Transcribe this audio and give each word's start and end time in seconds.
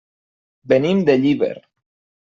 Venim 0.73 1.05
de 1.11 1.19
Llíber. 1.21 1.55